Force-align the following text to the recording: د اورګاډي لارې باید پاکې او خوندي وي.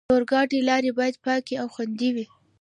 د 0.07 0.11
اورګاډي 0.15 0.59
لارې 0.69 0.91
باید 0.99 1.15
پاکې 1.25 1.53
او 1.61 1.67
خوندي 1.73 2.09
وي. 2.15 2.25